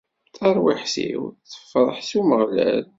[0.35, 2.83] Tarwiḥt-iw tefreḥ s Umeɣlal.